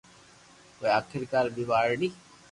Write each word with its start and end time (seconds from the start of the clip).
پوءِ 0.77 0.87
آخرڪار، 0.99 1.45
ٻي 1.55 1.63
ٻارڙي؛ 1.69 2.09